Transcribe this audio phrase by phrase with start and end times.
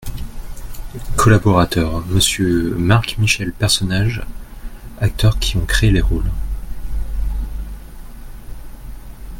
[1.15, 4.25] COLLABORATEURS: Monsieur MARC-MICHEL PERSONNAGES
[4.99, 6.31] Acteurs qui ontcréé les rôles.